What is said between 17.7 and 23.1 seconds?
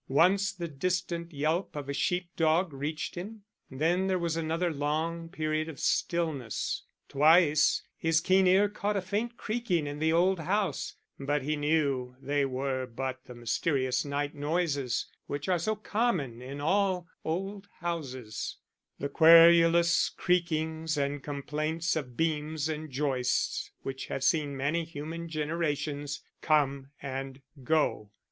houses: the querulous creakings and complaints of beams and